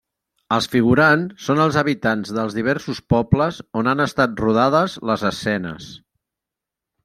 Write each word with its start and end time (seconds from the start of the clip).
Els 0.55 0.67
figurants 0.75 1.43
són 1.47 1.61
els 1.65 1.77
habitants 1.81 2.33
dels 2.39 2.57
diversos 2.61 3.03
pobles 3.17 3.61
on 3.83 3.93
han 3.95 4.03
estat 4.09 4.43
rodades 4.47 4.99
les 5.11 5.29
escenes. 5.33 5.95